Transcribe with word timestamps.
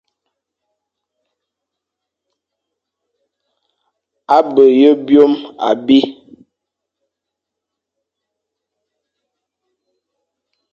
A 4.35 4.37
be 4.53 4.63
ye 4.79 4.91
byôm 5.05 5.33
abî, 5.69 5.99